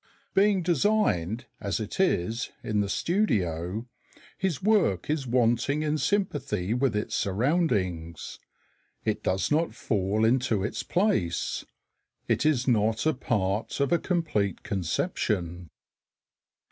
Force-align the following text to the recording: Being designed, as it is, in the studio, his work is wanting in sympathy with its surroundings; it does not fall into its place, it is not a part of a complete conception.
Being 0.33 0.63
designed, 0.63 1.45
as 1.59 1.79
it 1.79 1.99
is, 1.99 2.49
in 2.63 2.81
the 2.81 2.89
studio, 2.89 3.85
his 4.35 4.59
work 4.63 5.11
is 5.11 5.27
wanting 5.27 5.83
in 5.83 5.99
sympathy 5.99 6.73
with 6.73 6.95
its 6.95 7.13
surroundings; 7.13 8.39
it 9.05 9.21
does 9.21 9.51
not 9.51 9.75
fall 9.75 10.25
into 10.25 10.63
its 10.63 10.81
place, 10.81 11.65
it 12.27 12.47
is 12.47 12.67
not 12.67 13.05
a 13.05 13.13
part 13.13 13.79
of 13.79 13.91
a 13.91 13.99
complete 13.99 14.63
conception. 14.63 15.69